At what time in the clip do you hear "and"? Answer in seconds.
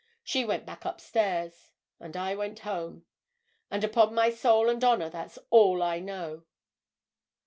1.99-2.17, 3.69-3.83, 4.67-4.83